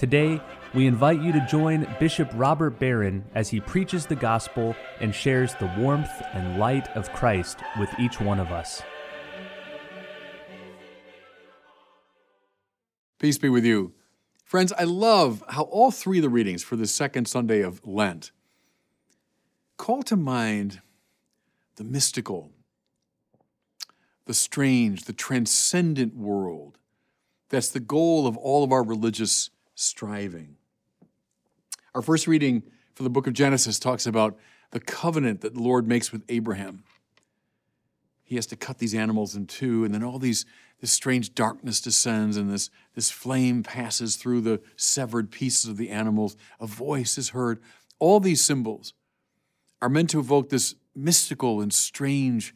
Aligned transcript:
Today, 0.00 0.40
we 0.72 0.86
invite 0.86 1.20
you 1.20 1.30
to 1.30 1.46
join 1.46 1.86
Bishop 2.00 2.30
Robert 2.32 2.78
Barron 2.78 3.22
as 3.34 3.50
he 3.50 3.60
preaches 3.60 4.06
the 4.06 4.16
gospel 4.16 4.74
and 4.98 5.14
shares 5.14 5.54
the 5.56 5.70
warmth 5.76 6.08
and 6.32 6.58
light 6.58 6.88
of 6.96 7.12
Christ 7.12 7.58
with 7.78 7.90
each 7.98 8.18
one 8.18 8.40
of 8.40 8.50
us. 8.50 8.80
Peace 13.18 13.36
be 13.36 13.50
with 13.50 13.62
you. 13.66 13.92
Friends, 14.42 14.72
I 14.72 14.84
love 14.84 15.44
how 15.48 15.64
all 15.64 15.90
three 15.90 16.16
of 16.16 16.22
the 16.22 16.30
readings 16.30 16.62
for 16.62 16.76
the 16.76 16.86
second 16.86 17.28
Sunday 17.28 17.60
of 17.60 17.86
Lent 17.86 18.30
call 19.76 20.02
to 20.04 20.16
mind 20.16 20.80
the 21.76 21.84
mystical, 21.84 22.52
the 24.24 24.32
strange, 24.32 25.04
the 25.04 25.12
transcendent 25.12 26.16
world. 26.16 26.78
That's 27.50 27.68
the 27.68 27.80
goal 27.80 28.26
of 28.26 28.38
all 28.38 28.64
of 28.64 28.72
our 28.72 28.82
religious 28.82 29.50
striving. 29.80 30.56
Our 31.94 32.02
first 32.02 32.26
reading 32.26 32.62
for 32.94 33.02
the 33.02 33.10
book 33.10 33.26
of 33.26 33.32
Genesis 33.32 33.78
talks 33.78 34.06
about 34.06 34.38
the 34.72 34.80
covenant 34.80 35.40
that 35.40 35.54
the 35.54 35.62
Lord 35.62 35.88
makes 35.88 36.12
with 36.12 36.22
Abraham. 36.28 36.84
He 38.22 38.36
has 38.36 38.46
to 38.46 38.56
cut 38.56 38.78
these 38.78 38.94
animals 38.94 39.34
in 39.34 39.46
two, 39.46 39.84
and 39.84 39.92
then 39.92 40.04
all 40.04 40.18
these 40.18 40.44
this 40.80 40.92
strange 40.92 41.34
darkness 41.34 41.80
descends, 41.80 42.38
and 42.38 42.50
this, 42.50 42.70
this 42.94 43.10
flame 43.10 43.62
passes 43.62 44.16
through 44.16 44.40
the 44.40 44.62
severed 44.76 45.30
pieces 45.30 45.68
of 45.68 45.76
the 45.76 45.90
animals. 45.90 46.36
A 46.58 46.66
voice 46.66 47.18
is 47.18 47.30
heard. 47.30 47.60
All 47.98 48.18
these 48.18 48.42
symbols 48.42 48.94
are 49.82 49.90
meant 49.90 50.08
to 50.10 50.20
evoke 50.20 50.48
this 50.48 50.74
mystical 50.94 51.60
and 51.60 51.72
strange 51.72 52.54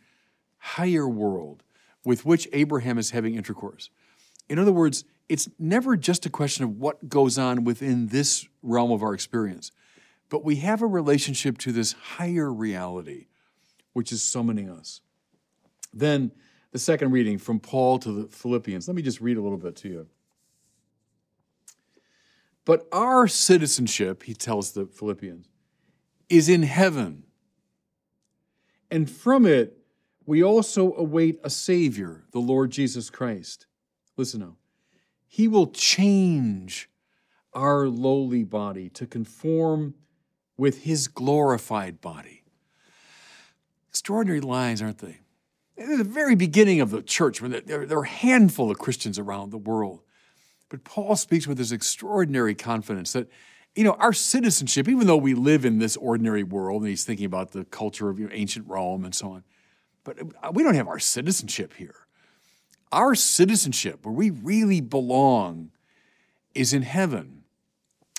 higher 0.56 1.06
world 1.06 1.62
with 2.02 2.24
which 2.24 2.48
Abraham 2.52 2.96
is 2.96 3.10
having 3.10 3.34
intercourse. 3.34 3.90
In 4.48 4.58
other 4.58 4.72
words, 4.72 5.04
it's 5.28 5.48
never 5.58 5.96
just 5.96 6.26
a 6.26 6.30
question 6.30 6.64
of 6.64 6.78
what 6.78 7.08
goes 7.08 7.38
on 7.38 7.64
within 7.64 8.08
this 8.08 8.46
realm 8.62 8.90
of 8.90 9.02
our 9.02 9.14
experience, 9.14 9.72
but 10.28 10.44
we 10.44 10.56
have 10.56 10.82
a 10.82 10.86
relationship 10.86 11.58
to 11.58 11.72
this 11.72 11.92
higher 11.92 12.52
reality, 12.52 13.26
which 13.92 14.12
is 14.12 14.22
summoning 14.22 14.68
us. 14.70 15.00
Then 15.92 16.32
the 16.74 16.78
second 16.80 17.12
reading 17.12 17.38
from 17.38 17.60
Paul 17.60 18.00
to 18.00 18.10
the 18.10 18.26
Philippians. 18.26 18.88
Let 18.88 18.96
me 18.96 19.02
just 19.02 19.20
read 19.20 19.36
a 19.36 19.40
little 19.40 19.58
bit 19.58 19.76
to 19.76 19.88
you. 19.88 20.06
But 22.64 22.88
our 22.90 23.28
citizenship, 23.28 24.24
he 24.24 24.34
tells 24.34 24.72
the 24.72 24.86
Philippians, 24.86 25.46
is 26.28 26.48
in 26.48 26.64
heaven. 26.64 27.22
And 28.90 29.08
from 29.08 29.46
it, 29.46 29.78
we 30.26 30.42
also 30.42 30.94
await 30.94 31.38
a 31.44 31.50
Savior, 31.50 32.24
the 32.32 32.40
Lord 32.40 32.72
Jesus 32.72 33.08
Christ. 33.08 33.66
Listen 34.16 34.40
now. 34.40 34.56
He 35.34 35.48
will 35.48 35.66
change 35.66 36.88
our 37.52 37.88
lowly 37.88 38.44
body 38.44 38.88
to 38.90 39.04
conform 39.04 39.94
with 40.56 40.84
his 40.84 41.08
glorified 41.08 42.00
body. 42.00 42.44
Extraordinary 43.88 44.40
lines, 44.40 44.80
aren't 44.80 44.98
they? 44.98 45.18
At 45.76 45.98
the 45.98 46.04
very 46.04 46.36
beginning 46.36 46.80
of 46.80 46.92
the 46.92 47.02
church, 47.02 47.42
when 47.42 47.60
there, 47.66 47.82
are 47.82 48.04
a 48.04 48.08
handful 48.08 48.70
of 48.70 48.78
Christians 48.78 49.18
around 49.18 49.50
the 49.50 49.58
world. 49.58 50.02
But 50.68 50.84
Paul 50.84 51.16
speaks 51.16 51.48
with 51.48 51.58
this 51.58 51.72
extraordinary 51.72 52.54
confidence 52.54 53.12
that, 53.14 53.26
you 53.74 53.82
know, 53.82 53.94
our 53.94 54.12
citizenship, 54.12 54.88
even 54.88 55.08
though 55.08 55.16
we 55.16 55.34
live 55.34 55.64
in 55.64 55.80
this 55.80 55.96
ordinary 55.96 56.44
world, 56.44 56.82
and 56.82 56.90
he's 56.90 57.04
thinking 57.04 57.26
about 57.26 57.50
the 57.50 57.64
culture 57.64 58.08
of 58.08 58.20
you 58.20 58.28
know, 58.28 58.32
ancient 58.32 58.68
Rome 58.68 59.04
and 59.04 59.12
so 59.12 59.32
on, 59.32 59.42
but 60.04 60.16
we 60.54 60.62
don't 60.62 60.76
have 60.76 60.86
our 60.86 61.00
citizenship 61.00 61.74
here. 61.74 62.03
Our 62.94 63.16
citizenship, 63.16 64.06
where 64.06 64.14
we 64.14 64.30
really 64.30 64.80
belong, 64.80 65.72
is 66.54 66.72
in 66.72 66.82
heaven. 66.82 67.42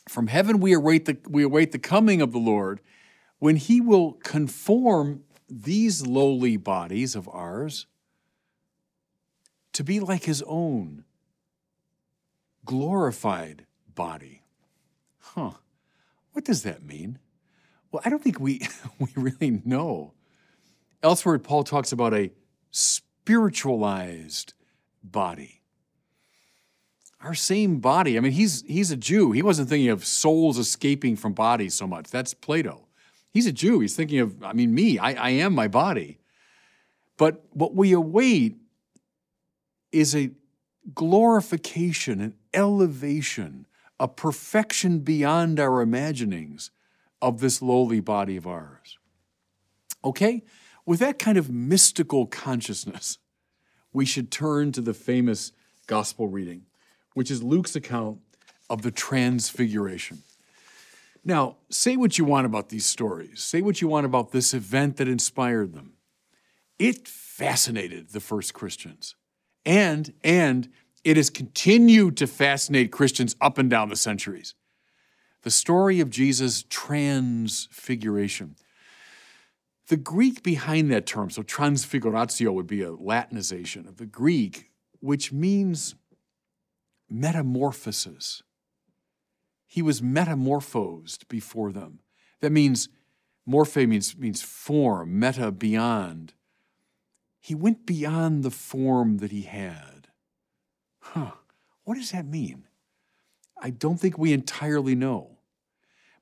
From 0.10 0.28
heaven 0.28 0.60
we 0.60 0.74
await 0.74 1.06
the, 1.06 1.18
we 1.30 1.44
await 1.44 1.72
the 1.72 1.80
coming 1.80 2.22
of 2.22 2.34
the 2.34 2.40
Lord 2.40 2.82
when 3.40 3.56
he 3.56 3.80
will 3.80 4.12
conform 4.12 5.24
these 5.50 6.06
lowly 6.06 6.58
bodies 6.58 7.16
of 7.16 7.30
ours 7.30 7.88
to 9.72 9.82
be 9.82 10.02
like 10.02 10.26
his 10.26 10.44
own 10.46 11.06
glorified 12.66 13.66
body. 13.94 14.44
Huh. 15.20 15.52
What 16.34 16.44
does 16.44 16.64
that 16.64 16.84
mean? 16.84 17.20
Well, 17.94 18.02
I 18.04 18.10
don't 18.10 18.22
think 18.22 18.42
we, 18.42 18.68
we 19.00 19.08
really 19.16 19.62
know. 19.64 20.12
Elsewhere, 21.02 21.40
Paul 21.40 21.64
talks 21.64 21.94
about 21.94 22.14
a 22.14 22.34
spiritualized 22.72 24.54
body. 25.12 25.62
Our 27.22 27.34
same 27.34 27.80
body. 27.80 28.18
I 28.18 28.20
mean, 28.20 28.34
he's, 28.34 28.64
he's 28.68 28.92
a 28.92 28.98
Jew. 28.98 29.32
He 29.32 29.42
wasn't 29.42 29.70
thinking 29.70 29.90
of 29.90 30.06
souls 30.06 30.58
escaping 30.58 31.16
from 31.16 31.34
bodies 31.34 31.74
so 31.74 31.88
much. 31.88 32.12
That's 32.12 32.34
Plato. 32.34 32.86
He's 33.32 33.48
a 33.48 33.52
Jew. 33.52 33.80
He's 33.80 33.96
thinking 33.96 34.20
of, 34.20 34.44
I 34.44 34.54
mean, 34.54 34.74
me. 34.74 35.00
I, 35.00 35.14
I 35.14 35.30
am 35.32 35.54
my 35.54 35.68
body. 35.68 36.20
But 37.18 37.44
what 37.52 37.74
we 37.74 37.94
await 37.94 38.58
is 39.92 40.16
a 40.16 40.32
glorification, 40.94 42.22
an 42.22 42.36
elevation, 42.54 43.66
a 44.00 44.08
perfection 44.08 45.00
beyond 45.00 45.60
our 45.60 45.82
imaginings 45.82 46.72
of 47.22 47.40
this 47.40 47.62
lowly 47.62 48.02
body 48.02 48.38
of 48.38 48.46
ours. 48.46 48.98
Okay? 50.04 50.44
With 50.86 51.00
that 51.00 51.18
kind 51.18 51.38
of 51.38 51.50
mystical 51.50 52.28
consciousness, 52.28 53.18
we 53.96 54.06
should 54.06 54.30
turn 54.30 54.74
to 54.74 54.82
the 54.82 54.94
famous 54.94 55.54
gospel 55.88 56.28
reading, 56.28 56.64
which 57.14 57.32
is 57.32 57.42
Luke's 57.42 57.76
account 57.76 58.20
of 58.70 58.82
the 58.82 58.92
transfiguration. 58.92 60.22
Now, 61.24 61.56
say 61.70 61.96
what 61.96 62.18
you 62.18 62.26
want 62.26 62.46
about 62.46 62.70
these 62.70 62.86
stories. 62.86 63.42
Say 63.42 63.62
what 63.62 63.82
you 63.82 63.88
want 63.88 64.06
about 64.06 64.32
this 64.32 64.54
event 64.54 64.98
that 64.98 65.08
inspired 65.08 65.74
them. 65.74 65.94
It 66.78 67.08
fascinated 67.08 68.10
the 68.10 68.20
first 68.20 68.54
Christians. 68.54 69.16
And 69.66 70.14
and 70.24 70.70
it 71.04 71.18
has 71.18 71.30
continued 71.30 72.18
to 72.18 72.28
fascinate 72.28 72.92
Christians 72.92 73.36
up 73.40 73.58
and 73.58 73.70
down 73.70 73.90
the 73.90 73.96
centuries. 73.96 74.56
The 75.44 75.52
story 75.52 76.00
of 76.00 76.10
Jesus' 76.10 76.66
transfiguration. 76.70 78.56
The 79.88 79.98
Greek 79.98 80.42
behind 80.42 80.90
that 80.92 81.06
term, 81.06 81.30
so 81.30 81.44
transfiguratio 81.44 82.52
would 82.52 82.68
be 82.68 82.82
a 82.82 82.92
Latinization 82.92 83.88
of 83.88 83.98
the 83.98 84.08
Greek, 84.08 84.72
which 85.00 85.32
means 85.32 85.96
metamorphosis. 87.08 88.42
He 89.68 89.84
was 89.84 90.02
metamorphosed 90.02 91.28
before 91.28 91.72
them. 91.72 92.00
That 92.42 92.52
means, 92.52 92.90
morphe 93.48 93.88
means, 93.88 94.18
means 94.18 94.42
form, 94.42 95.20
meta, 95.20 95.52
beyond. 95.52 96.34
He 97.40 97.54
went 97.54 97.86
beyond 97.86 98.44
the 98.44 98.52
form 98.52 99.18
that 99.18 99.32
he 99.32 99.44
had. 99.44 100.08
Huh, 101.00 101.32
what 101.84 101.96
does 101.96 102.10
that 102.10 102.26
mean? 102.26 102.68
I 103.62 103.70
don't 103.70 104.00
think 104.00 104.18
we 104.18 104.34
entirely 104.34 104.96
know. 104.96 105.38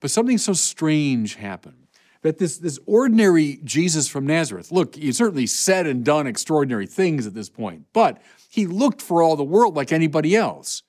But 0.02 0.12
something 0.12 0.38
so 0.38 0.52
strange 0.52 1.36
happened 1.36 1.83
that 2.24 2.40
this, 2.40 2.58
this 2.58 2.80
ordinary 2.86 3.60
Jesus 3.64 4.08
from 4.08 4.26
Nazareth, 4.26 4.72
look, 4.72 4.96
he 4.96 5.12
certainly 5.12 5.46
said 5.46 5.86
and 5.86 6.04
done 6.04 6.26
extraordinary 6.26 6.88
things 6.88 7.28
at 7.28 7.34
this 7.34 7.50
point, 7.50 7.86
but 7.94 8.22
he 8.50 8.66
looked 8.66 9.02
for 9.02 9.22
all 9.22 9.36
the 9.36 9.44
world 9.44 9.76
like 9.76 9.92
anybody 9.92 10.36
else. 10.36 10.84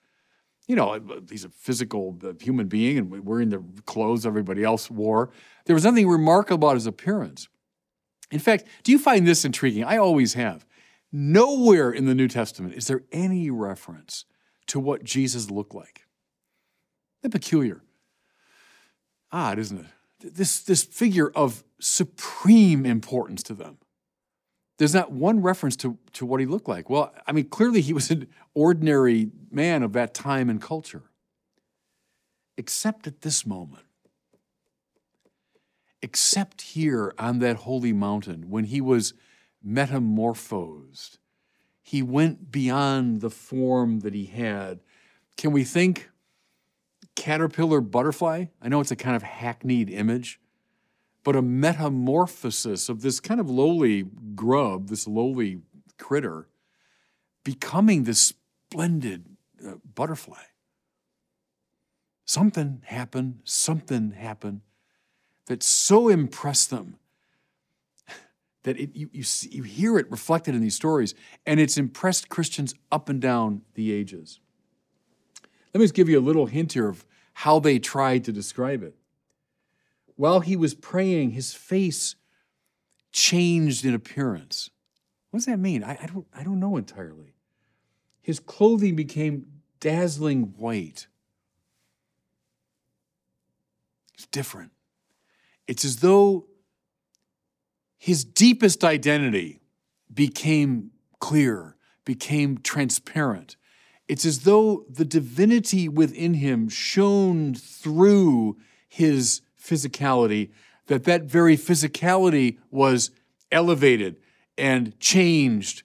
You 0.67 0.77
know, 0.77 0.99
he's 1.29 1.45
a 1.45 1.51
physical 1.51 2.19
uh, 2.25 2.33
human 2.41 2.69
being 2.69 2.97
and 2.97 3.25
wearing 3.25 3.51
the 3.51 3.63
clothes 3.85 4.25
everybody 4.25 4.65
else 4.65 4.91
wore. 4.91 5.31
There 5.67 5.75
was 5.75 5.85
nothing 5.85 6.09
remarkable 6.09 6.69
about 6.69 6.77
his 6.77 6.87
appearance. 6.87 7.49
In 8.31 8.39
fact, 8.39 8.65
do 8.83 8.91
you 8.91 8.99
find 8.99 9.27
this 9.27 9.45
intriguing? 9.45 9.85
I 9.85 9.99
always 9.99 10.35
have. 10.35 10.65
Nowhere 11.13 11.91
in 11.91 12.07
the 12.07 12.15
New 12.15 12.29
Testament 12.29 12.75
is 12.75 12.87
there 12.87 13.03
any 13.13 13.51
reference 13.51 14.25
to 14.69 14.81
what 14.81 15.05
Jesus 15.05 15.51
looked 15.51 15.75
like. 15.75 16.07
That 17.23 17.31
peculiar. 17.31 17.83
Odd, 19.31 19.59
isn't 19.59 19.79
it? 19.79 19.87
This, 20.21 20.61
this 20.63 20.83
figure 20.85 21.31
of 21.35 21.65
supreme 21.81 22.87
importance 22.87 23.43
to 23.45 23.55
them. 23.55 23.79
There's 24.79 24.95
not 24.95 25.13
one 25.13 25.43
reference 25.43 25.77
to, 25.77 25.99
to 26.15 26.27
what 26.27 26.41
he 26.41 26.47
looked 26.47 26.69
like. 26.69 26.91
Well, 26.91 27.15
I 27.27 27.33
mean, 27.33 27.49
clearly 27.49 27.81
he 27.81 27.93
was 27.93 28.11
an 28.11 28.27
ordinary 28.55 29.31
man 29.51 29.83
of 29.83 29.93
that 29.93 30.15
time 30.15 30.51
and 30.51 30.61
culture. 30.61 31.05
Except 32.57 33.07
at 33.07 33.21
this 33.23 33.47
moment. 33.47 33.85
except 36.05 36.61
here 36.61 37.15
on 37.19 37.39
that 37.39 37.57
holy 37.57 37.93
mountain 37.93 38.51
when 38.51 38.65
he 38.65 38.79
was 38.79 39.15
metamorphosed. 39.63 41.19
He 41.81 42.03
went 42.03 42.51
beyond 42.53 43.23
the 43.23 43.31
form 43.31 44.01
that 44.01 44.13
he 44.13 44.27
had. 44.27 44.81
Can 45.39 45.51
we 45.51 45.65
think 45.65 46.11
caterpillar 47.15 47.81
butterfly? 47.81 48.47
I 48.61 48.69
know 48.69 48.81
it's 48.81 48.91
a 48.91 48.97
kind 48.97 49.17
of 49.17 49.23
hackneyed 49.23 49.91
image, 49.91 50.41
but 51.23 51.37
a 51.37 51.43
metamorphosis 51.43 52.89
of 52.89 53.03
this 53.03 53.21
kind 53.21 53.41
of 53.41 53.49
lowly 53.49 54.05
grub, 54.35 54.89
this 54.89 55.07
lowly 55.07 55.63
critter, 55.99 56.49
becoming 57.45 58.05
this 58.05 58.35
splendid 58.75 59.25
uh, 59.67 59.75
butterfly. 59.95 60.43
Something 62.25 62.83
happened, 62.87 63.41
something 63.45 64.13
happened 64.13 64.63
that 65.47 65.63
so 65.63 66.09
impressed 66.09 66.71
them 66.71 66.97
that 68.65 68.79
it, 68.79 68.91
you, 68.95 69.11
you, 69.13 69.23
see, 69.23 69.51
you 69.51 69.63
hear 69.63 69.99
it 69.99 70.11
reflected 70.11 70.55
in 70.55 70.61
these 70.61 70.75
stories, 70.75 71.15
and 71.47 71.61
it's 71.61 71.77
impressed 71.77 72.29
Christians 72.29 72.75
up 72.91 73.09
and 73.09 73.21
down 73.21 73.63
the 73.75 73.93
ages. 73.93 74.41
Let 75.75 75.81
me 75.81 75.85
just 75.85 75.95
give 75.95 76.09
you 76.09 76.19
a 76.19 76.21
little 76.21 76.47
hint 76.47 76.75
here 76.75 76.89
of 76.89 77.05
how 77.33 77.59
they 77.59 77.81
tried 77.81 78.25
to 78.25 78.33
describe 78.33 78.85
it. 78.85 78.95
While 80.15 80.39
he 80.39 80.55
was 80.55 80.73
praying, 80.73 81.33
his 81.33 81.53
face 81.53 82.15
changed 83.11 83.85
in 83.85 83.93
appearance. 83.93 84.71
What 85.31 85.39
does 85.39 85.47
that 85.47 85.59
mean? 85.59 85.83
I, 85.83 85.99
I, 86.01 86.07
don't, 86.07 86.27
I 86.33 86.45
don't 86.45 86.61
know 86.61 86.77
entirely. 86.77 87.35
His 88.23 88.39
clothing 88.39 88.95
became 88.95 89.47
dazzling 89.81 90.55
white. 90.57 91.09
It's 94.15 94.27
different. 94.27 94.71
It's 95.67 95.85
as 95.85 95.97
though 95.97 96.47
his 97.99 98.25
deepest 98.25 98.85
identity 98.85 99.61
became 100.13 100.93
clear, 101.19 101.77
became 102.05 102.59
transparent. 102.59 103.57
It's 104.09 104.25
as 104.25 104.41
though 104.41 104.85
the 104.89 105.05
divinity 105.05 105.89
within 105.89 106.35
him 106.35 106.69
shone 106.69 107.55
through 107.55 108.59
his 108.89 109.41
physicality, 109.61 110.51
that 110.87 111.05
that 111.05 111.23
very 111.23 111.57
physicality 111.57 112.59
was 112.71 113.11
elevated 113.51 114.17
and 114.59 114.99
changed 115.01 115.83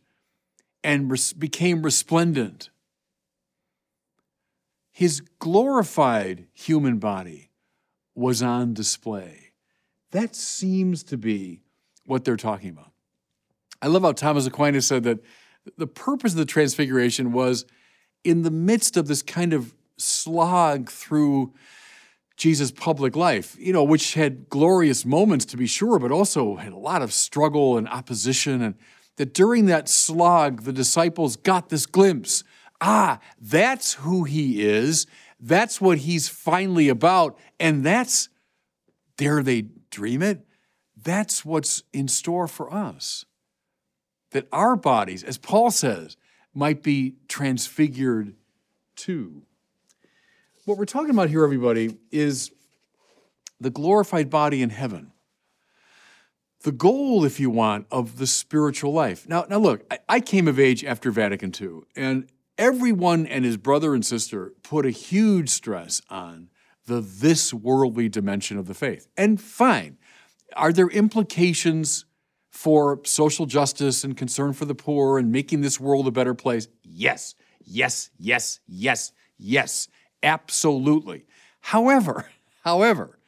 and 0.83 1.09
res- 1.09 1.33
became 1.33 1.81
resplendent. 1.83 2.69
His 4.91 5.21
glorified 5.39 6.47
human 6.53 6.97
body 6.97 7.51
was 8.15 8.43
on 8.43 8.73
display. 8.73 9.51
That 10.11 10.35
seems 10.35 11.03
to 11.03 11.17
be 11.17 11.61
what 12.05 12.25
they're 12.25 12.35
talking 12.35 12.71
about. 12.71 12.91
I 13.81 13.87
love 13.87 14.01
how 14.01 14.11
Thomas 14.11 14.45
Aquinas 14.45 14.85
said 14.85 15.03
that 15.03 15.19
the 15.77 15.87
purpose 15.87 16.33
of 16.33 16.37
the 16.37 16.45
transfiguration 16.45 17.31
was 17.31 17.65
in 18.23 18.43
the 18.43 18.51
midst 18.51 18.97
of 18.97 19.07
this 19.07 19.21
kind 19.21 19.53
of 19.53 19.73
slog 19.97 20.89
through 20.89 21.53
Jesus' 22.37 22.71
public 22.71 23.15
life, 23.15 23.55
you 23.59 23.73
know, 23.73 23.83
which 23.83 24.13
had 24.13 24.49
glorious 24.49 25.05
moments 25.05 25.45
to 25.45 25.57
be 25.57 25.67
sure, 25.67 25.99
but 25.99 26.11
also 26.11 26.55
had 26.55 26.71
a 26.71 26.77
lot 26.77 27.01
of 27.01 27.11
struggle 27.11 27.77
and 27.77 27.87
opposition. 27.89 28.61
And 28.61 28.75
that 29.17 29.33
during 29.33 29.65
that 29.65 29.89
slog, 29.89 30.61
the 30.61 30.71
disciples 30.71 31.35
got 31.35 31.69
this 31.69 31.85
glimpse 31.85 32.43
ah, 32.81 33.19
that's 33.39 33.93
who 33.93 34.23
he 34.23 34.63
is. 34.63 35.05
That's 35.39 35.79
what 35.79 35.99
he's 35.99 36.29
finally 36.29 36.89
about. 36.89 37.37
And 37.59 37.85
that's, 37.85 38.29
dare 39.17 39.43
they 39.43 39.65
dream 39.89 40.21
it? 40.21 40.45
That's 41.01 41.45
what's 41.45 41.83
in 41.93 42.07
store 42.07 42.47
for 42.47 42.73
us. 42.73 43.25
That 44.31 44.47
our 44.51 44.75
bodies, 44.75 45.23
as 45.23 45.37
Paul 45.37 45.71
says, 45.71 46.17
might 46.59 46.83
be 46.83 47.15
transfigured 47.29 48.35
too. 48.95 49.43
What 50.65 50.77
we're 50.77 50.85
talking 50.85 51.09
about 51.09 51.29
here, 51.29 51.43
everybody, 51.43 51.97
is 52.11 52.51
the 53.59 53.69
glorified 53.69 54.29
body 54.29 54.61
in 54.61 54.69
heaven. 54.69 55.13
The 56.63 56.73
goal, 56.73 57.23
if 57.23 57.39
you 57.39 57.49
want, 57.49 57.87
of 57.89 58.17
the 58.17 58.27
spiritual 58.27 58.91
life. 58.91 59.27
Now, 59.27 59.45
now 59.49 59.57
look, 59.57 59.85
I, 59.89 59.99
I 60.09 60.19
came 60.19 60.49
of 60.49 60.59
age 60.59 60.83
after 60.83 61.09
Vatican 61.11 61.53
II, 61.59 61.83
and 61.95 62.29
everyone 62.57 63.25
and 63.25 63.45
his 63.45 63.55
brother 63.55 63.95
and 63.95 64.05
sister 64.05 64.53
put 64.61 64.85
a 64.85 64.91
huge 64.91 65.49
stress 65.49 66.01
on 66.09 66.49
the 66.85 66.99
this 66.99 67.53
worldly 67.53 68.09
dimension 68.09 68.57
of 68.57 68.67
the 68.67 68.73
faith. 68.73 69.07
And 69.15 69.39
fine, 69.39 69.97
are 70.57 70.73
there 70.73 70.89
implications 70.89 72.03
for 72.49 72.99
social 73.03 73.45
justice 73.45 74.03
and 74.03 74.17
concern 74.17 74.53
for 74.53 74.65
the 74.65 74.75
poor 74.75 75.17
and 75.17 75.31
making 75.31 75.61
this 75.61 75.79
world 75.79 76.07
a 76.07 76.11
better 76.11 76.33
place? 76.33 76.67
Yes, 76.83 77.35
yes, 77.63 78.09
yes, 78.17 78.59
yes, 78.67 79.11
yes, 79.37 79.87
absolutely. 80.23 81.25
However, 81.61 82.29
however, 82.63 83.19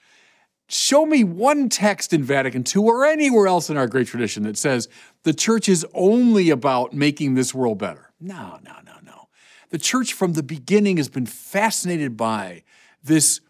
show 0.68 1.06
me 1.06 1.24
one 1.24 1.70
text 1.70 2.14
in 2.14 2.24
Vatican 2.24 2.64
II 2.64 2.84
or 2.84 3.06
anywhere 3.06 3.48
else 3.48 3.70
in 3.70 3.78
our 3.78 3.88
great 3.88 4.08
tradition 4.08 4.44
that 4.44 4.58
says 4.58 4.88
the 5.24 5.34
church 5.34 5.70
is 5.70 5.86
only 5.94 6.50
about 6.50 6.94
making 6.94 7.36
this 7.36 7.54
world 7.54 7.78
better. 7.78 8.12
No, 8.20 8.60
no, 8.64 8.74
no, 8.86 8.94
no. 9.04 9.28
The 9.70 9.78
church 9.78 10.14
from 10.14 10.34
the 10.34 10.44
beginning 10.44 10.98
has 10.98 11.10
been 11.10 11.26
fascinated 11.26 12.18
by 12.18 12.64
this 13.04 13.42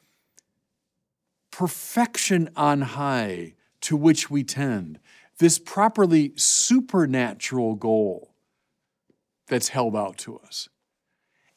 perfection 1.51 2.49
on 2.55 2.81
high 2.81 3.53
to 3.81 3.97
which 3.97 4.29
we 4.29 4.43
tend, 4.43 4.99
this 5.41 5.57
properly 5.57 6.33
supernatural 6.35 7.73
goal 7.73 8.35
that's 9.47 9.69
held 9.69 9.95
out 9.95 10.15
to 10.19 10.37
us. 10.37 10.69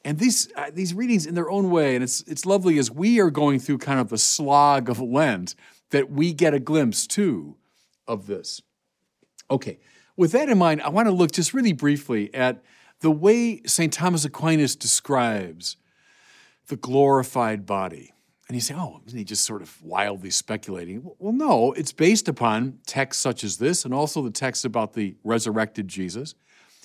And 0.03 0.19
these, 0.19 0.51
uh, 0.57 0.71
these 0.73 0.95
readings, 0.95 1.27
in 1.27 1.35
their 1.35 1.51
own 1.51 1.71
way, 1.71 1.95
and 1.95 2.03
it's, 2.03 2.23
it's 2.23 2.47
lovely 2.47 2.79
as 2.79 2.91
we 2.91 3.21
are 3.21 3.31
going 3.31 3.59
through 3.59 3.79
kind 3.79 4.01
of 4.01 4.09
the 4.09 4.17
slog 4.17 4.89
of 4.89 5.01
Lent, 5.01 5.55
that 5.91 6.11
we 6.11 6.33
get 6.33 6.55
a 6.55 6.59
glimpse 6.59 7.07
too 7.07 7.57
of 8.09 8.27
this. 8.27 8.63
Okay, 9.51 9.79
with 10.17 10.33
that 10.33 10.49
in 10.49 10.57
mind, 10.57 10.81
I 10.81 10.89
want 10.89 11.07
to 11.09 11.13
look 11.13 11.33
just 11.33 11.53
really 11.53 11.75
briefly 11.75 12.33
at 12.33 12.65
the 13.01 13.11
way 13.11 13.61
St. 13.67 13.93
Thomas 13.93 14.25
Aquinas 14.25 14.77
describes 14.77 15.77
the 16.69 16.77
glorified 16.77 17.67
body. 17.67 18.14
And 18.49 18.55
you 18.55 18.61
say, 18.61 18.75
oh, 18.75 19.01
isn't 19.07 19.19
he 19.19 19.25
just 19.25 19.45
sort 19.45 19.63
of 19.63 19.83
wildly 19.83 20.31
speculating? 20.31 21.03
Well, 21.19 21.33
no, 21.33 21.73
it's 21.73 21.93
based 21.93 22.29
upon 22.29 22.79
texts 22.87 23.23
such 23.23 23.43
as 23.43 23.57
this 23.57 23.85
and 23.85 23.95
also 23.95 24.23
the 24.23 24.31
texts 24.31 24.65
about 24.65 24.93
the 24.93 25.17
resurrected 25.25 25.89
Jesus. 25.89 26.35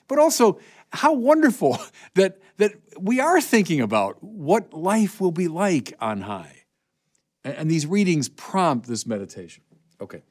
But 0.08 0.20
also, 0.20 0.60
how 0.92 1.14
wonderful 1.14 1.78
that, 2.16 2.40
that 2.58 2.74
we 2.98 3.20
are 3.20 3.42
thinking 3.42 3.82
about 3.82 4.24
what 4.24 4.74
life 4.74 5.20
will 5.20 5.32
be 5.32 5.48
like 5.48 5.94
on 6.00 6.22
high. 6.22 6.64
And, 7.44 7.56
and 7.56 7.72
these 7.72 7.86
readings 7.86 8.30
prompt 8.30 8.88
this 8.88 9.06
meditation. 9.06 9.64
Okay. 10.02 10.22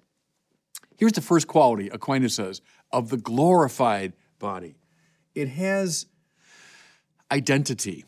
Here's 0.97 1.13
the 1.13 1.21
first 1.21 1.47
quality, 1.47 1.89
Aquinas 1.91 2.35
says, 2.35 2.61
of 2.91 3.11
the 3.11 3.19
glorified 3.19 4.15
body 4.39 4.77
it 5.35 5.49
has 5.49 6.07
identity 7.31 8.05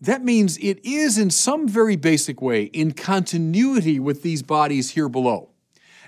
that 0.00 0.24
means 0.24 0.56
it 0.58 0.84
is 0.84 1.18
in 1.18 1.30
some 1.30 1.68
very 1.68 1.96
basic 1.96 2.40
way 2.40 2.64
in 2.64 2.92
continuity 2.92 4.00
with 4.00 4.22
these 4.22 4.42
bodies 4.42 4.90
here 4.90 5.08
below. 5.08 5.50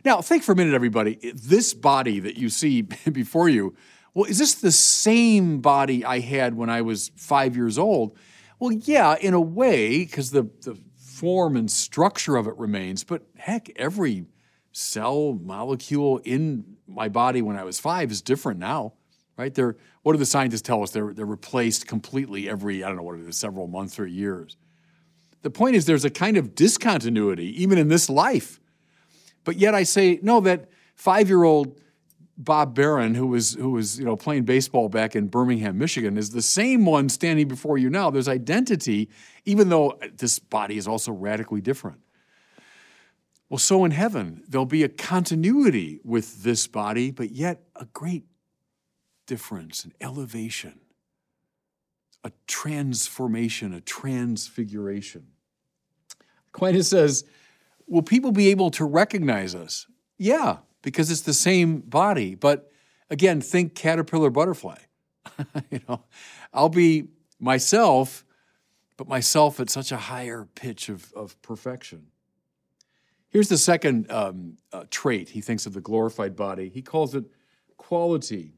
Now, 0.04 0.20
think 0.22 0.42
for 0.42 0.52
a 0.52 0.56
minute, 0.56 0.74
everybody. 0.74 1.32
This 1.34 1.74
body 1.74 2.18
that 2.20 2.36
you 2.36 2.48
see 2.48 2.82
before 3.12 3.48
you, 3.48 3.74
well, 4.14 4.24
is 4.24 4.38
this 4.38 4.54
the 4.54 4.72
same 4.72 5.60
body 5.60 6.04
I 6.04 6.20
had 6.20 6.54
when 6.54 6.70
I 6.70 6.82
was 6.82 7.10
five 7.16 7.56
years 7.56 7.78
old? 7.78 8.16
Well, 8.58 8.72
yeah, 8.72 9.16
in 9.20 9.34
a 9.34 9.40
way, 9.40 9.98
because 9.98 10.30
the, 10.30 10.44
the 10.62 10.78
form 10.96 11.56
and 11.56 11.70
structure 11.70 12.36
of 12.36 12.46
it 12.46 12.56
remains, 12.56 13.04
but 13.04 13.22
heck, 13.36 13.70
every 13.76 14.26
cell, 14.72 15.34
molecule 15.34 16.18
in 16.24 16.76
my 16.86 17.08
body 17.08 17.42
when 17.42 17.56
I 17.56 17.64
was 17.64 17.78
five 17.78 18.10
is 18.10 18.22
different 18.22 18.58
now 18.58 18.94
right? 19.36 19.54
They're, 19.54 19.76
what 20.02 20.12
do 20.12 20.18
the 20.18 20.26
scientists 20.26 20.62
tell 20.62 20.82
us? 20.82 20.90
They're, 20.90 21.12
they're 21.12 21.24
replaced 21.24 21.86
completely 21.86 22.48
every, 22.48 22.82
I 22.82 22.88
don't 22.88 22.96
know 22.96 23.02
what 23.02 23.18
it 23.18 23.28
is, 23.28 23.36
several 23.36 23.66
months 23.68 23.98
or 23.98 24.06
years. 24.06 24.56
The 25.42 25.50
point 25.50 25.76
is, 25.76 25.86
there's 25.86 26.04
a 26.04 26.10
kind 26.10 26.36
of 26.36 26.54
discontinuity, 26.54 27.62
even 27.62 27.78
in 27.78 27.88
this 27.88 28.08
life. 28.08 28.60
But 29.44 29.56
yet 29.56 29.74
I 29.74 29.82
say, 29.82 30.18
no, 30.22 30.40
that 30.40 30.70
five 30.94 31.28
year 31.28 31.44
old 31.44 31.80
Bob 32.36 32.74
Barron, 32.74 33.14
who 33.14 33.26
was, 33.26 33.54
who 33.54 33.70
was 33.70 33.98
you 33.98 34.04
know, 34.04 34.16
playing 34.16 34.44
baseball 34.44 34.88
back 34.88 35.14
in 35.14 35.28
Birmingham, 35.28 35.78
Michigan, 35.78 36.16
is 36.16 36.30
the 36.30 36.42
same 36.42 36.84
one 36.84 37.08
standing 37.08 37.46
before 37.46 37.78
you 37.78 37.90
now. 37.90 38.10
There's 38.10 38.28
identity, 38.28 39.08
even 39.44 39.68
though 39.68 39.98
this 40.16 40.38
body 40.38 40.78
is 40.78 40.88
also 40.88 41.12
radically 41.12 41.60
different. 41.60 42.00
Well, 43.48 43.58
so 43.58 43.84
in 43.84 43.90
heaven, 43.90 44.42
there'll 44.48 44.64
be 44.64 44.82
a 44.82 44.88
continuity 44.88 46.00
with 46.04 46.42
this 46.42 46.66
body, 46.66 47.10
but 47.10 47.32
yet 47.32 47.64
a 47.76 47.84
great 47.84 48.24
difference, 49.26 49.84
an 49.84 49.92
elevation, 50.00 50.80
a 52.24 52.32
transformation, 52.46 53.74
a 53.74 53.80
transfiguration. 53.80 55.28
Aquinas 56.54 56.88
says, 56.88 57.24
will 57.86 58.02
people 58.02 58.32
be 58.32 58.48
able 58.48 58.70
to 58.72 58.84
recognize 58.84 59.54
us? 59.54 59.86
Yeah, 60.18 60.58
because 60.82 61.10
it's 61.10 61.22
the 61.22 61.34
same 61.34 61.80
body. 61.80 62.34
But 62.34 62.70
again, 63.10 63.40
think 63.40 63.74
caterpillar 63.74 64.30
butterfly. 64.30 64.78
you 65.70 65.80
know, 65.88 66.04
I'll 66.52 66.68
be 66.68 67.08
myself, 67.40 68.24
but 68.96 69.08
myself 69.08 69.60
at 69.60 69.70
such 69.70 69.92
a 69.92 69.96
higher 69.96 70.46
pitch 70.54 70.88
of, 70.88 71.12
of 71.14 71.40
perfection. 71.42 72.06
Here's 73.30 73.48
the 73.48 73.58
second 73.58 74.10
um, 74.10 74.58
uh, 74.72 74.84
trait 74.90 75.30
he 75.30 75.40
thinks 75.40 75.64
of 75.64 75.72
the 75.72 75.80
glorified 75.80 76.36
body. 76.36 76.68
He 76.68 76.82
calls 76.82 77.14
it 77.14 77.24
quality. 77.78 78.52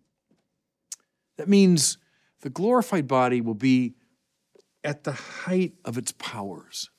That 1.37 1.49
means 1.49 1.99
the 2.41 2.51
glorified 2.51 3.09
body 3.09 3.41
will 3.41 3.55
be 3.55 3.95
at 4.83 5.05
the 5.05 5.13
height 5.13 5.73
of 5.85 5.97
its 5.97 6.13
powers, 6.19 6.91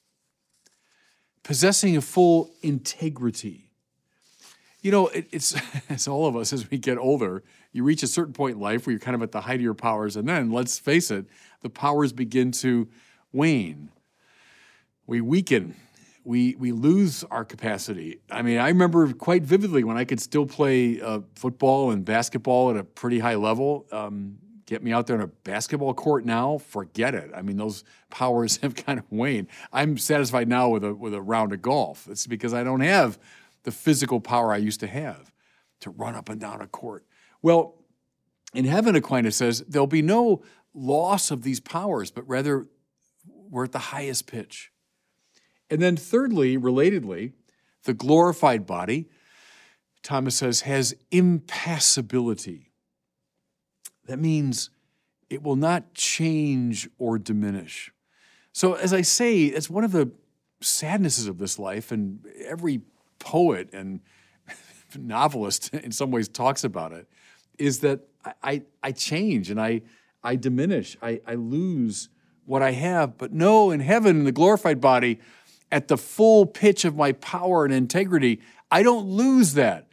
possessing 1.44 1.96
a 1.96 2.02
full 2.02 2.52
integrity. 2.62 3.72
You 4.82 4.92
know, 4.92 5.08
it, 5.10 5.28
it's 5.32 5.56
as 5.90 6.08
all 6.08 6.26
of 6.26 6.36
us 6.36 6.52
as 6.52 6.70
we 6.70 6.78
get 6.78 6.98
older, 6.98 7.44
you 7.72 7.84
reach 7.84 8.04
a 8.04 8.08
certain 8.08 8.34
point 8.34 8.56
in 8.56 8.62
life 8.62 8.86
where 8.86 8.92
you're 8.92 9.00
kind 9.00 9.16
of 9.16 9.22
at 9.22 9.32
the 9.32 9.42
height 9.42 9.56
of 9.56 9.62
your 9.62 9.74
powers, 9.74 10.16
and 10.16 10.28
then 10.28 10.52
let's 10.52 10.80
face 10.80 11.12
it, 11.12 11.26
the 11.62 11.70
powers 11.70 12.12
begin 12.12 12.52
to 12.52 12.88
wane. 13.32 13.90
We 15.08 15.22
weaken 15.22 15.76
we 16.26 16.56
we 16.56 16.72
lose 16.72 17.24
our 17.26 17.46
capacity. 17.46 18.20
I 18.30 18.42
mean, 18.42 18.58
I 18.58 18.68
remember 18.68 19.14
quite 19.14 19.44
vividly 19.44 19.84
when 19.84 19.96
I 19.96 20.04
could 20.04 20.20
still 20.20 20.46
play 20.46 21.00
uh, 21.00 21.22
football 21.36 21.92
and 21.92 22.04
basketball 22.04 22.72
at 22.72 22.78
a 22.78 22.84
pretty 22.84 23.20
high 23.20 23.36
level. 23.36 23.86
Um, 23.92 24.40
get 24.66 24.84
me 24.84 24.92
out 24.92 25.06
there 25.06 25.16
on 25.18 25.22
a 25.22 25.28
basketball 25.28 25.94
court 25.94 26.26
now, 26.26 26.58
forget 26.58 27.14
it. 27.14 27.30
I 27.36 27.44
mean, 27.44 27.58
those 27.58 27.84
powers 28.10 28.58
have 28.64 28.76
kind 28.76 29.00
of 29.00 29.06
waned. 29.12 29.48
I'm 29.72 29.98
satisfied 29.98 30.50
now 30.50 30.70
with 30.70 30.84
a 30.84 30.94
with 30.94 31.14
a 31.14 31.22
round 31.22 31.54
of 31.54 31.62
golf. 31.62 32.08
It's 32.10 32.28
because 32.28 32.54
I 32.54 32.64
don't 32.64 32.82
have 32.82 33.20
the 33.64 33.72
physical 33.72 34.20
power 34.20 34.52
I 34.52 34.58
used 34.58 34.80
to 34.80 34.88
have 34.88 35.32
to 35.82 35.92
run 35.92 36.16
up 36.16 36.30
and 36.30 36.42
down 36.42 36.62
a 36.62 36.68
court. 36.68 37.06
Well, 37.44 37.76
in 38.56 38.66
heaven, 38.66 38.96
Aquinas 38.96 39.36
says 39.36 39.62
there'll 39.68 39.86
be 39.86 40.02
no 40.02 40.44
loss 40.74 41.30
of 41.30 41.44
these 41.44 41.60
powers, 41.60 42.10
but 42.10 42.28
rather 42.28 42.68
we're 43.28 43.66
at 43.66 43.72
the 43.72 43.80
highest 43.80 44.26
pitch. 44.26 44.72
And 45.70 45.82
then, 45.82 45.98
thirdly, 45.98 46.58
relatedly, 46.58 47.34
the 47.84 47.94
glorified 47.94 48.66
body, 48.66 49.10
Thomas 50.04 50.36
says, 50.36 50.62
has 50.62 50.96
impassibility. 51.12 52.72
That 54.06 54.20
means 54.20 54.70
it 55.30 55.42
will 55.42 55.56
not 55.56 55.94
change 55.94 56.88
or 56.98 57.18
diminish. 57.18 57.92
So, 58.52 58.74
as 58.74 58.94
I 58.94 59.02
say, 59.02 59.46
it's 59.46 59.70
one 59.70 59.84
of 59.84 59.92
the 59.92 60.12
sadnesses 60.62 61.28
of 61.28 61.40
this 61.40 61.58
life, 61.58 61.92
and 61.92 62.26
every 62.46 62.82
poet 63.20 63.70
and 63.74 64.02
novelist 64.98 65.74
in 65.74 65.92
some 65.92 66.12
ways 66.12 66.28
talks 66.28 66.64
about 66.64 66.92
it, 66.92 67.08
is 67.58 67.80
that 67.80 68.02
I, 68.44 68.64
I 68.84 68.92
change 68.92 69.50
and 69.50 69.60
I, 69.60 69.82
I 70.24 70.36
diminish, 70.36 70.98
I, 71.02 71.22
I 71.26 71.36
lose 71.36 72.10
what 72.46 72.62
I 72.62 72.72
have. 72.72 73.18
But 73.18 73.34
no, 73.34 73.72
in 73.72 73.80
heaven, 73.80 74.20
in 74.20 74.24
the 74.24 74.32
glorified 74.32 74.80
body, 74.80 75.20
at 75.72 75.88
the 75.88 75.98
full 75.98 76.46
pitch 76.46 76.86
of 76.86 76.96
my 76.96 77.12
power 77.14 77.66
and 77.66 77.74
integrity, 77.74 78.42
I 78.72 78.84
don't 78.84 79.08
lose 79.08 79.54
that. 79.54 79.88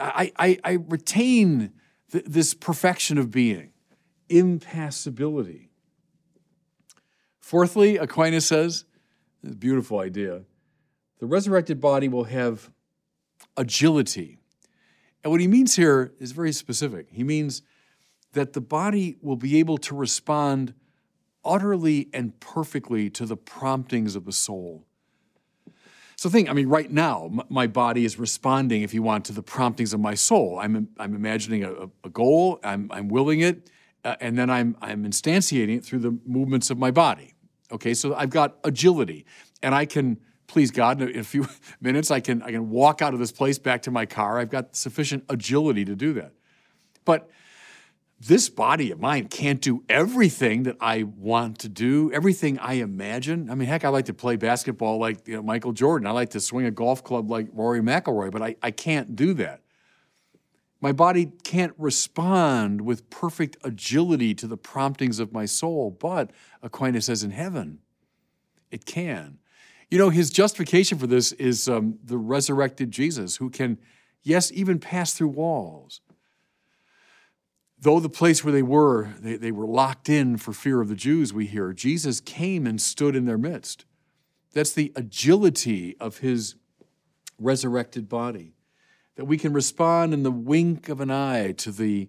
I, 0.00 0.32
I, 0.38 0.58
I 0.64 0.72
retain 0.72 1.72
th- 2.12 2.24
this 2.24 2.54
perfection 2.54 3.18
of 3.18 3.30
being, 3.30 3.72
impassibility. 4.28 5.70
Fourthly, 7.40 7.96
Aquinas 7.96 8.46
says, 8.46 8.84
a 9.44 9.54
beautiful 9.54 10.00
idea, 10.00 10.42
the 11.18 11.26
resurrected 11.26 11.80
body 11.80 12.08
will 12.08 12.24
have 12.24 12.70
agility. 13.56 14.38
And 15.22 15.30
what 15.30 15.40
he 15.40 15.48
means 15.48 15.76
here 15.76 16.12
is 16.18 16.32
very 16.32 16.52
specific. 16.52 17.08
He 17.10 17.24
means 17.24 17.62
that 18.32 18.52
the 18.52 18.60
body 18.60 19.16
will 19.20 19.36
be 19.36 19.58
able 19.58 19.78
to 19.78 19.94
respond 19.94 20.74
utterly 21.46 22.08
and 22.12 22.38
perfectly 22.40 23.08
to 23.10 23.24
the 23.24 23.36
promptings 23.36 24.16
of 24.16 24.24
the 24.24 24.32
soul. 24.32 24.84
So 26.16 26.30
think, 26.30 26.48
I 26.48 26.54
mean, 26.54 26.68
right 26.68 26.90
now, 26.90 27.30
my 27.50 27.66
body 27.66 28.06
is 28.06 28.18
responding, 28.18 28.82
if 28.82 28.94
you 28.94 29.02
want, 29.02 29.26
to 29.26 29.32
the 29.32 29.42
promptings 29.42 29.92
of 29.92 30.00
my 30.00 30.14
soul. 30.14 30.58
I'm, 30.58 30.88
I'm 30.98 31.14
imagining 31.14 31.62
a, 31.62 31.90
a 32.04 32.08
goal, 32.08 32.58
I'm, 32.64 32.90
I'm 32.90 33.08
willing 33.08 33.40
it, 33.40 33.70
uh, 34.02 34.16
and 34.20 34.38
then 34.38 34.48
I'm, 34.48 34.76
I'm 34.80 35.04
instantiating 35.04 35.76
it 35.76 35.84
through 35.84 35.98
the 35.98 36.18
movements 36.24 36.70
of 36.70 36.78
my 36.78 36.90
body. 36.90 37.34
Okay, 37.70 37.92
so 37.92 38.14
I've 38.14 38.30
got 38.30 38.56
agility, 38.64 39.26
and 39.62 39.74
I 39.74 39.84
can, 39.84 40.18
please 40.46 40.70
God, 40.70 41.02
in 41.02 41.18
a 41.18 41.24
few 41.24 41.48
minutes, 41.82 42.10
I 42.10 42.20
can, 42.20 42.42
I 42.42 42.50
can 42.50 42.70
walk 42.70 43.02
out 43.02 43.12
of 43.12 43.20
this 43.20 43.32
place 43.32 43.58
back 43.58 43.82
to 43.82 43.90
my 43.90 44.06
car. 44.06 44.38
I've 44.38 44.50
got 44.50 44.74
sufficient 44.74 45.24
agility 45.28 45.84
to 45.84 45.94
do 45.94 46.14
that. 46.14 46.32
But 47.04 47.28
this 48.18 48.48
body 48.48 48.90
of 48.90 48.98
mine 48.98 49.28
can't 49.28 49.60
do 49.60 49.84
everything 49.88 50.62
that 50.62 50.76
I 50.80 51.02
want 51.02 51.58
to 51.60 51.68
do, 51.68 52.10
everything 52.12 52.58
I 52.58 52.74
imagine. 52.74 53.50
I 53.50 53.54
mean, 53.54 53.68
heck, 53.68 53.84
I 53.84 53.88
like 53.90 54.06
to 54.06 54.14
play 54.14 54.36
basketball 54.36 54.98
like 54.98 55.28
you 55.28 55.36
know, 55.36 55.42
Michael 55.42 55.72
Jordan. 55.72 56.06
I 56.06 56.12
like 56.12 56.30
to 56.30 56.40
swing 56.40 56.64
a 56.64 56.70
golf 56.70 57.04
club 57.04 57.30
like 57.30 57.48
Rory 57.52 57.80
McIlroy, 57.80 58.30
but 58.30 58.40
I, 58.40 58.56
I 58.62 58.70
can't 58.70 59.14
do 59.16 59.34
that. 59.34 59.60
My 60.80 60.92
body 60.92 61.32
can't 61.42 61.74
respond 61.76 62.82
with 62.82 63.10
perfect 63.10 63.56
agility 63.62 64.34
to 64.34 64.46
the 64.46 64.56
promptings 64.56 65.18
of 65.18 65.32
my 65.32 65.44
soul, 65.44 65.90
but 65.90 66.30
Aquinas 66.62 67.06
says 67.06 67.22
in 67.22 67.32
heaven, 67.32 67.80
it 68.70 68.86
can. 68.86 69.38
You 69.90 69.98
know, 69.98 70.10
his 70.10 70.30
justification 70.30 70.98
for 70.98 71.06
this 71.06 71.32
is 71.32 71.68
um, 71.68 71.98
the 72.02 72.18
resurrected 72.18 72.90
Jesus 72.90 73.36
who 73.36 73.50
can, 73.50 73.78
yes, 74.22 74.50
even 74.52 74.78
pass 74.78 75.12
through 75.12 75.28
walls 75.28 76.00
though 77.78 78.00
the 78.00 78.08
place 78.08 78.42
where 78.42 78.52
they 78.52 78.62
were, 78.62 79.10
they, 79.20 79.36
they 79.36 79.52
were 79.52 79.66
locked 79.66 80.08
in 80.08 80.36
for 80.36 80.52
fear 80.52 80.80
of 80.80 80.88
the 80.88 80.94
Jews, 80.94 81.32
we 81.32 81.46
hear, 81.46 81.72
Jesus 81.72 82.20
came 82.20 82.66
and 82.66 82.80
stood 82.80 83.14
in 83.14 83.26
their 83.26 83.38
midst. 83.38 83.84
That's 84.52 84.72
the 84.72 84.92
agility 84.96 85.96
of 86.00 86.18
his 86.18 86.54
resurrected 87.38 88.08
body, 88.08 88.54
that 89.16 89.26
we 89.26 89.36
can 89.36 89.52
respond 89.52 90.14
in 90.14 90.22
the 90.22 90.30
wink 90.30 90.88
of 90.88 91.00
an 91.00 91.10
eye 91.10 91.52
to 91.52 91.70
the 91.70 92.08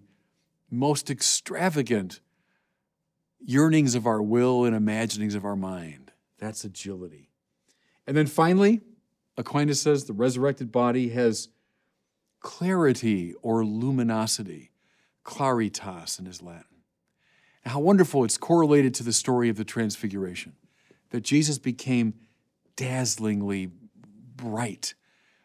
most 0.70 1.10
extravagant 1.10 2.20
yearnings 3.40 3.94
of 3.94 4.06
our 4.06 4.22
will 4.22 4.64
and 4.64 4.74
imaginings 4.74 5.34
of 5.34 5.44
our 5.44 5.56
mind. 5.56 6.12
That's 6.38 6.64
agility. 6.64 7.30
And 8.06 8.16
then 8.16 8.26
finally, 8.26 8.80
Aquinas 9.36 9.80
says 9.80 10.04
the 10.04 10.12
resurrected 10.12 10.72
body 10.72 11.10
has 11.10 11.48
clarity 12.40 13.34
or 13.42 13.64
luminosity 13.64 14.72
claritas 15.28 16.18
in 16.18 16.24
his 16.24 16.40
Latin. 16.40 16.64
And 17.62 17.72
how 17.72 17.80
wonderful 17.80 18.24
it's 18.24 18.38
correlated 18.38 18.94
to 18.94 19.02
the 19.02 19.12
story 19.12 19.50
of 19.50 19.56
the 19.56 19.64
Transfiguration, 19.64 20.54
that 21.10 21.20
Jesus 21.20 21.58
became 21.58 22.14
dazzlingly 22.76 23.70
bright, 24.36 24.94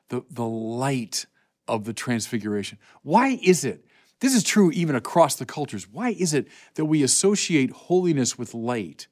the, 0.08 0.24
the 0.30 0.46
light 0.46 1.26
of 1.68 1.84
the 1.84 1.92
Transfiguration. 1.92 2.78
Why 3.02 3.40
is 3.44 3.66
it? 3.66 3.86
This 4.22 4.34
is 4.34 4.44
true 4.44 4.72
even 4.72 4.96
across 4.96 5.36
the 5.36 5.46
cultures. 5.46 5.86
Why 5.92 6.12
is 6.12 6.34
it 6.34 6.48
that 6.76 6.86
we 6.86 7.04
associate 7.04 7.72
holiness 7.72 8.38
with 8.38 8.54
light? 8.54 9.08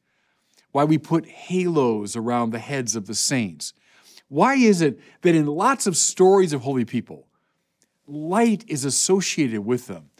Why 0.71 0.85
we 0.85 0.97
put 0.97 1.27
halos 1.27 2.15
around 2.15 2.51
the 2.51 2.59
heads 2.59 2.95
of 2.95 3.07
the 3.07 3.15
saints? 3.15 3.73
Why 4.29 4.55
is 4.55 4.81
it 4.81 5.01
that 5.23 5.35
in 5.35 5.47
lots 5.47 5.85
of 5.85 5.97
stories 5.97 6.53
of 6.53 6.61
holy 6.61 6.85
people, 6.85 7.27
light 8.07 8.63
is 8.69 8.85
associated 8.85 9.65
with 9.65 9.87
them? 9.87 10.10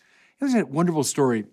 There's 0.42 0.56
a 0.56 0.66
wonderful 0.66 1.04
story. 1.04 1.46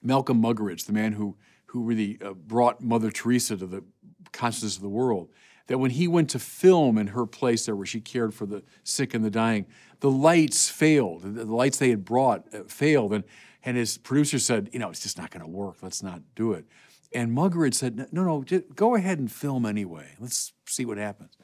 Malcolm 0.00 0.40
Muggeridge, 0.40 0.86
the 0.86 0.92
man 0.92 1.12
who, 1.12 1.36
who 1.66 1.82
really 1.82 2.18
uh, 2.24 2.34
brought 2.34 2.80
Mother 2.80 3.10
Teresa 3.10 3.56
to 3.56 3.66
the 3.66 3.82
consciousness 4.30 4.76
of 4.76 4.82
the 4.82 4.88
world, 4.88 5.28
that 5.66 5.78
when 5.78 5.90
he 5.90 6.06
went 6.06 6.30
to 6.30 6.38
film 6.38 6.98
in 6.98 7.08
her 7.08 7.26
place 7.26 7.66
there 7.66 7.74
where 7.74 7.84
she 7.84 8.00
cared 8.00 8.32
for 8.32 8.46
the 8.46 8.62
sick 8.84 9.12
and 9.12 9.24
the 9.24 9.30
dying, 9.30 9.66
the 9.98 10.10
lights 10.10 10.68
failed. 10.68 11.22
The 11.22 11.44
lights 11.44 11.78
they 11.78 11.90
had 11.90 12.04
brought 12.04 12.46
uh, 12.54 12.62
failed. 12.68 13.12
And, 13.12 13.24
and 13.64 13.76
his 13.76 13.98
producer 13.98 14.38
said, 14.38 14.70
you 14.72 14.78
know, 14.78 14.90
it's 14.90 15.02
just 15.02 15.18
not 15.18 15.30
going 15.30 15.44
to 15.44 15.50
work. 15.50 15.78
Let's 15.82 16.02
not 16.02 16.22
do 16.36 16.52
it. 16.52 16.64
And 17.12 17.36
Muggeridge 17.36 17.74
said, 17.74 18.08
no, 18.12 18.22
no, 18.22 18.44
go 18.76 18.94
ahead 18.94 19.18
and 19.18 19.30
film 19.30 19.66
anyway. 19.66 20.14
Let's 20.20 20.52
see 20.66 20.84
what 20.84 20.96
happens. 20.96 21.36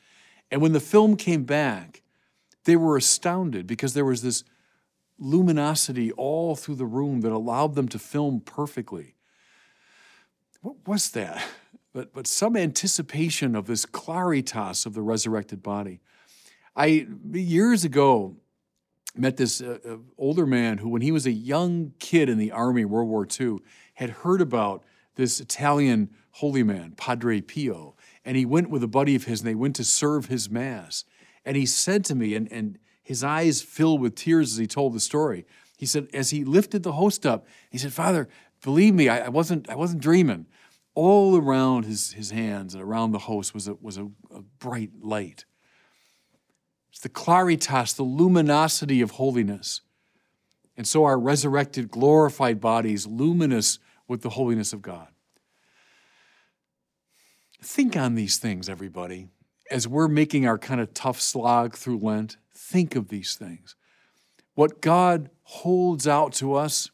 And 0.48 0.62
when 0.62 0.72
the 0.72 0.80
film 0.80 1.16
came 1.16 1.42
back, 1.42 2.02
they 2.66 2.76
were 2.76 2.96
astounded 2.96 3.66
because 3.66 3.94
there 3.94 4.04
was 4.04 4.22
this 4.22 4.44
luminosity 5.18 6.12
all 6.12 6.54
through 6.54 6.76
the 6.76 6.86
room 6.86 7.20
that 7.22 7.32
allowed 7.32 7.74
them 7.74 7.88
to 7.88 7.98
film 7.98 8.40
perfectly. 8.40 9.14
What 10.62 10.76
was 10.86 11.10
that? 11.10 11.44
But, 11.92 12.12
but 12.12 12.26
some 12.26 12.56
anticipation 12.56 13.56
of 13.56 13.66
this 13.66 13.86
claritas 13.86 14.86
of 14.86 14.94
the 14.94 15.02
resurrected 15.02 15.62
body. 15.62 16.00
I, 16.76 17.08
years 17.32 17.84
ago, 17.84 18.36
met 19.16 19.36
this 19.36 19.60
uh, 19.60 19.78
uh, 19.84 19.96
older 20.16 20.46
man 20.46 20.78
who, 20.78 20.88
when 20.88 21.02
he 21.02 21.10
was 21.10 21.26
a 21.26 21.32
young 21.32 21.92
kid 21.98 22.28
in 22.28 22.38
the 22.38 22.52
army, 22.52 22.84
World 22.84 23.08
War 23.08 23.26
II, 23.38 23.58
had 23.94 24.10
heard 24.10 24.40
about 24.40 24.84
this 25.16 25.40
Italian 25.40 26.10
holy 26.32 26.62
man, 26.62 26.92
Padre 26.96 27.40
Pio, 27.40 27.96
and 28.24 28.36
he 28.36 28.46
went 28.46 28.70
with 28.70 28.84
a 28.84 28.88
buddy 28.88 29.16
of 29.16 29.24
his, 29.24 29.40
and 29.40 29.48
they 29.48 29.54
went 29.54 29.74
to 29.76 29.84
serve 29.84 30.26
his 30.26 30.48
mass. 30.48 31.04
And 31.44 31.56
he 31.56 31.66
said 31.66 32.04
to 32.06 32.14
me, 32.14 32.34
and, 32.34 32.50
and 32.52 32.78
his 33.08 33.24
eyes 33.24 33.62
filled 33.62 34.02
with 34.02 34.14
tears 34.14 34.52
as 34.52 34.58
he 34.58 34.66
told 34.66 34.92
the 34.92 35.00
story. 35.00 35.46
He 35.78 35.86
said, 35.86 36.08
as 36.12 36.28
he 36.28 36.44
lifted 36.44 36.82
the 36.82 36.92
host 36.92 37.24
up, 37.24 37.46
he 37.70 37.78
said, 37.78 37.94
Father, 37.94 38.28
believe 38.62 38.92
me, 38.92 39.08
I, 39.08 39.20
I 39.20 39.28
wasn't, 39.30 39.66
I 39.70 39.76
wasn't 39.76 40.02
dreaming. 40.02 40.44
All 40.94 41.34
around 41.34 41.86
his, 41.86 42.12
his 42.12 42.32
hands 42.32 42.74
and 42.74 42.82
around 42.82 43.12
the 43.12 43.20
host 43.20 43.54
was 43.54 43.66
a, 43.66 43.76
was 43.80 43.96
a, 43.96 44.10
a 44.30 44.42
bright 44.58 44.90
light. 45.00 45.46
It's 46.90 47.00
the 47.00 47.08
claritas, 47.08 47.96
the 47.96 48.02
luminosity 48.02 49.00
of 49.00 49.12
holiness. 49.12 49.80
And 50.76 50.86
so 50.86 51.04
our 51.04 51.18
resurrected, 51.18 51.90
glorified 51.90 52.60
bodies, 52.60 53.06
luminous 53.06 53.78
with 54.06 54.20
the 54.20 54.30
holiness 54.30 54.74
of 54.74 54.82
God. 54.82 55.08
Think 57.62 57.96
on 57.96 58.16
these 58.16 58.36
things, 58.36 58.68
everybody. 58.68 59.28
As 59.70 59.88
we're 59.88 60.08
making 60.08 60.46
our 60.46 60.58
kind 60.58 60.78
of 60.78 60.92
tough 60.92 61.22
slog 61.22 61.74
through 61.74 62.00
Lent, 62.00 62.36
think 62.58 62.96
of 62.96 63.08
these 63.08 63.34
things. 63.34 63.76
What 64.54 64.80
God 64.80 65.30
holds 65.44 66.08
out 66.08 66.32
to 66.34 66.54
us, 66.54 66.90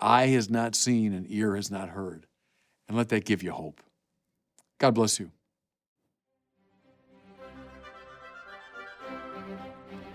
eye 0.00 0.26
has 0.26 0.50
not 0.50 0.74
seen 0.74 1.12
and 1.12 1.26
ear 1.30 1.56
has 1.56 1.70
not 1.70 1.90
heard. 1.90 2.26
And 2.88 2.96
let 2.96 3.10
that 3.10 3.24
give 3.24 3.42
you 3.42 3.52
hope. 3.52 3.80
God 4.78 4.94
bless 4.94 5.20
you. 5.20 5.30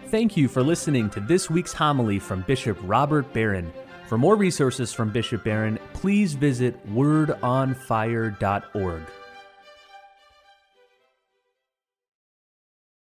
Thank 0.09 0.37
you 0.37 0.47
for 0.47 0.63
listening 0.63 1.09
to 1.11 1.19
this 1.19 1.49
week's 1.49 1.73
homily 1.73 2.19
from 2.19 2.41
Bishop 2.41 2.77
Robert 2.83 3.33
Barron. 3.33 3.71
For 4.07 4.17
more 4.17 4.37
resources 4.37 4.93
from 4.93 5.11
Bishop 5.11 5.43
Barron, 5.43 5.77
please 5.93 6.33
visit 6.33 6.75
wordonfire.org. 6.93 9.01